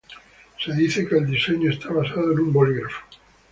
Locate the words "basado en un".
1.93-2.51